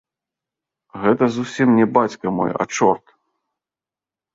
Гэта 1.03 1.29
зусім 1.37 1.77
не 1.83 1.87
бацька 2.01 2.27
мой, 2.41 2.51
а 2.61 2.71
чорт. 2.77 3.05